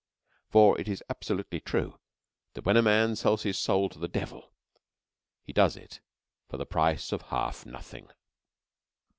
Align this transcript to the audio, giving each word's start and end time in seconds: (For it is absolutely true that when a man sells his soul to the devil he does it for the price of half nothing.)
(For 0.49 0.81
it 0.81 0.87
is 0.87 1.03
absolutely 1.11 1.59
true 1.59 1.99
that 2.55 2.65
when 2.65 2.75
a 2.75 2.81
man 2.81 3.15
sells 3.15 3.43
his 3.43 3.59
soul 3.59 3.87
to 3.89 3.99
the 3.99 4.07
devil 4.07 4.51
he 5.43 5.53
does 5.53 5.77
it 5.77 5.99
for 6.49 6.57
the 6.57 6.65
price 6.65 7.11
of 7.11 7.21
half 7.21 7.67
nothing.) 7.67 8.09